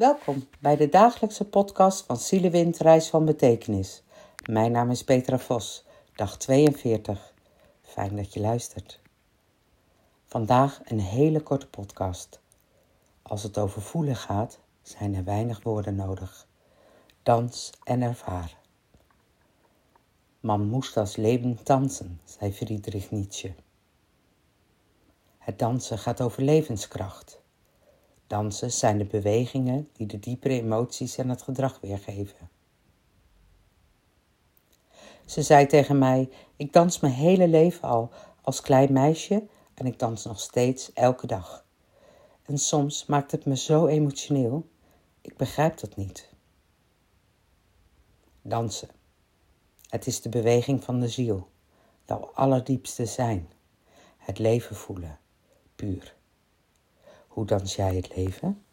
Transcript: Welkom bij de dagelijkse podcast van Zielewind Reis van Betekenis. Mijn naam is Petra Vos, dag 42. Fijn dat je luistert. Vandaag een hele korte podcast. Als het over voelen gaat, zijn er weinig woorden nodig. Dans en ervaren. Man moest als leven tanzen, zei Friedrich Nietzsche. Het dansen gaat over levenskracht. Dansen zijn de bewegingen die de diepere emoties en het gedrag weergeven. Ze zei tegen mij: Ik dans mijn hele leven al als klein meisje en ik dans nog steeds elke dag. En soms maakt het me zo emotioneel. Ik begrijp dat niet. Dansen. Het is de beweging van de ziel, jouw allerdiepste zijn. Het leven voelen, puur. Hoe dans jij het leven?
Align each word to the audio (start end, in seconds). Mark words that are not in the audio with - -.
Welkom 0.00 0.48
bij 0.60 0.76
de 0.76 0.88
dagelijkse 0.88 1.44
podcast 1.44 2.04
van 2.04 2.16
Zielewind 2.16 2.78
Reis 2.78 3.08
van 3.08 3.24
Betekenis. 3.24 4.02
Mijn 4.50 4.72
naam 4.72 4.90
is 4.90 5.04
Petra 5.04 5.38
Vos, 5.38 5.84
dag 6.14 6.36
42. 6.36 7.34
Fijn 7.82 8.16
dat 8.16 8.32
je 8.32 8.40
luistert. 8.40 9.00
Vandaag 10.26 10.80
een 10.84 11.00
hele 11.00 11.40
korte 11.40 11.66
podcast. 11.66 12.40
Als 13.22 13.42
het 13.42 13.58
over 13.58 13.82
voelen 13.82 14.16
gaat, 14.16 14.58
zijn 14.82 15.14
er 15.14 15.24
weinig 15.24 15.62
woorden 15.62 15.94
nodig. 15.94 16.46
Dans 17.22 17.72
en 17.84 18.02
ervaren. 18.02 18.58
Man 20.40 20.66
moest 20.66 20.96
als 20.96 21.16
leven 21.16 21.62
tanzen, 21.62 22.20
zei 22.24 22.52
Friedrich 22.52 23.10
Nietzsche. 23.10 23.54
Het 25.38 25.58
dansen 25.58 25.98
gaat 25.98 26.20
over 26.20 26.42
levenskracht. 26.42 27.39
Dansen 28.30 28.72
zijn 28.72 28.98
de 28.98 29.04
bewegingen 29.04 29.88
die 29.92 30.06
de 30.06 30.18
diepere 30.18 30.54
emoties 30.54 31.16
en 31.16 31.28
het 31.28 31.42
gedrag 31.42 31.78
weergeven. 31.80 32.50
Ze 35.26 35.42
zei 35.42 35.66
tegen 35.66 35.98
mij: 35.98 36.28
Ik 36.56 36.72
dans 36.72 37.00
mijn 37.00 37.12
hele 37.12 37.48
leven 37.48 37.88
al 37.88 38.10
als 38.40 38.60
klein 38.60 38.92
meisje 38.92 39.46
en 39.74 39.86
ik 39.86 39.98
dans 39.98 40.24
nog 40.24 40.40
steeds 40.40 40.92
elke 40.92 41.26
dag. 41.26 41.64
En 42.42 42.58
soms 42.58 43.06
maakt 43.06 43.30
het 43.30 43.44
me 43.44 43.56
zo 43.56 43.86
emotioneel. 43.86 44.68
Ik 45.20 45.36
begrijp 45.36 45.78
dat 45.78 45.96
niet. 45.96 46.28
Dansen. 48.42 48.88
Het 49.88 50.06
is 50.06 50.20
de 50.20 50.28
beweging 50.28 50.84
van 50.84 51.00
de 51.00 51.08
ziel, 51.08 51.48
jouw 52.04 52.30
allerdiepste 52.34 53.06
zijn. 53.06 53.48
Het 54.16 54.38
leven 54.38 54.76
voelen, 54.76 55.18
puur. 55.74 56.18
Hoe 57.30 57.44
dans 57.44 57.76
jij 57.76 57.96
het 57.96 58.16
leven? 58.16 58.64